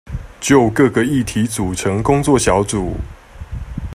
[0.39, 2.89] 就各個議題組成工作小組